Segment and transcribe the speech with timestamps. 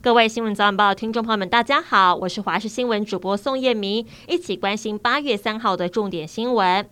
[0.00, 6.88] 各位新闻早晚报的听众朋友们，大家好，我是华视新闻主播宋燕明，一起关心八月三号的重点新闻。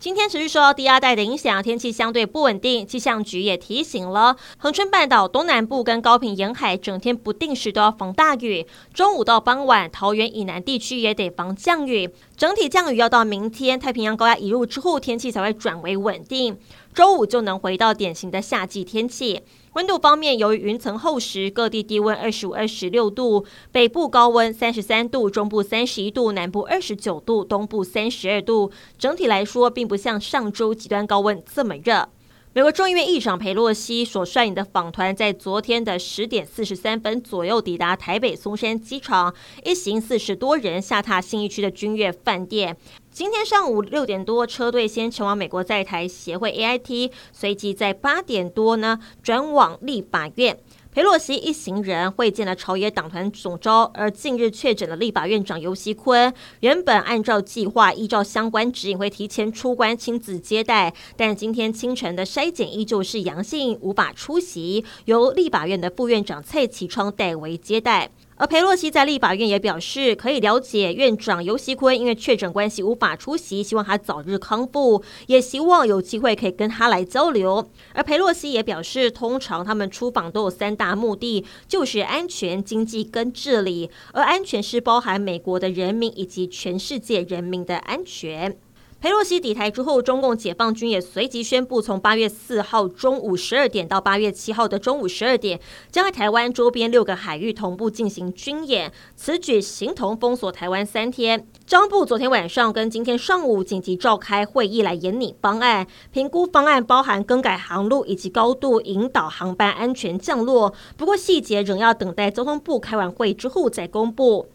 [0.00, 2.84] 今天持续受到低压带的影响，天气相对不稳定。
[2.84, 8.66] 气象局也提醒了，恒春半岛东南部跟高屏沿海整天不定时都要防大雨。
[8.92, 12.10] 中午到傍晚，桃园以南地区也得防降雨。
[12.36, 16.56] 整体降雨要到明天，太平洋高压移入之后，天气才会转为稳定。
[16.98, 19.42] 周五就能回到典型的夏季天气。
[19.74, 28.72] 温度方面，由于云层厚实，各地低温二十五、二十六度，北部高温三十三度，中部三十一度，南部二十九度，东部三十二度。
[28.98, 32.08] 整体来说，并不像上周极端高温这么热。
[32.54, 39.34] 美国众议院议长佩洛西所率领的访团在昨天的十点四十三分左右抵达台北松山机场，
[39.64, 42.74] 一行四十多人下榻新义区的君悦饭店。
[43.12, 50.58] 今天上午六点多，车队先前往美国在台协会 AIT，随即在八点多呢转往立法院。
[50.90, 68.10] 裴洛西一行人会见了朝野党团总召，而近日确诊的立法院长尤锡坤，原本按照计划，依照相关指引会提前出关亲自接待，但今天清晨的筛检依旧是阳性，无法出席，由立法院的副院长蔡其昌代为接待。
[68.38, 77.68] 而裴洛西在立法院也表示，可以了解院长游锡堃因为确诊关系无法出席，希望他早日康复，也希望有机会可以跟他来交流。
[77.92, 88.56] 而裴洛西也表示，通常他们出访都有三大目的，就是安全、经济跟治理，而安全是包含美国的人民以及全世界人民的安全。
[89.00, 98.92] 裴洛西抵台之后，中共解放军也随即宣布，从八月四号中午十二点到八月七号的中午十二点，将在台湾周边六个海域同步进行军演。
[99.14, 101.46] 此举形同封锁台湾三天。
[101.64, 110.74] 交通部昨天晚上跟今天上午紧急召开会议来研拟方案，评估方案包含更改航路以及高度引导航班安全降落。
[110.96, 114.48] 不过细节仍要等待交通部开完会之后再公布。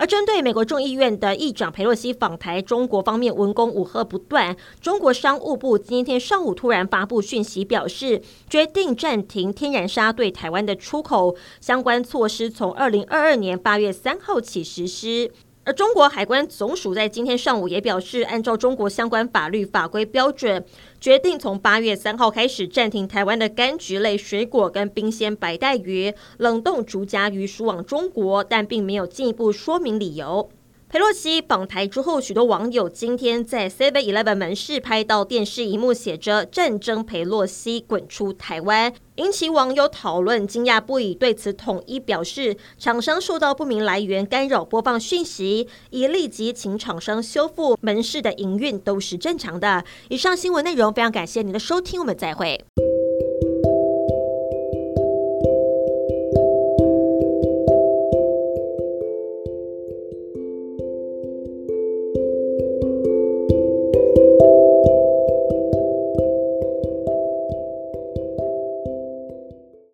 [0.00, 4.56] 而针对美国众议院的议长佩洛西访台，中国方面文攻武吓不断。
[4.80, 15.30] 中国商务部今天上午突然发布讯息，表示决定暂停天然砂对台湾的出口，相关措施从二零二二年八月三号起实施。
[15.72, 20.64] 中国海关总署在今天上午也表示，按照中国相关法律法规标准，
[21.00, 30.50] 决定从八月三号开始暂停台湾的柑橘类水果跟冰鲜白带鱼、冷冻竹荚鱼输往中国，但并没有进一步说明理由。
[30.92, 41.14] 裴洛西访台之后，许多网友今天在 Seven Eleven 门市拍到电视荧幕写着“战争裴洛西滚出台湾”，引起网友讨论，惊讶不已。
[41.14, 49.84] 对此统一表示，厂商受到不明来源干扰播放讯息，已立即请厂商修复门市的营运，都是正常的。
[50.08, 52.64] 以上新闻内容非常感谢您的收听，我们再会。